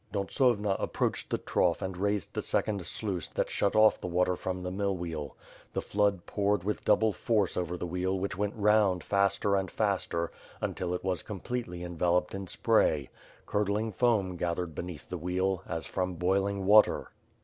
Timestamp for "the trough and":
1.29-1.95